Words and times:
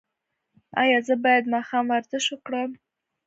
ایا 0.81 0.99
زه 1.07 1.13
باید 1.23 1.51
ماښام 1.53 1.85
ورزش 1.89 2.25
وکړم؟ 2.29 2.71